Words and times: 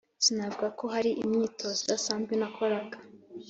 Sinavuga 0.23 0.67
ko 0.79 0.85
hari 0.93 1.11
imyitozo 1.23 1.79
idasanzwe 1.83 2.33
nakoraga, 2.37 2.97